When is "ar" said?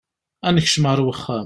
0.91-0.99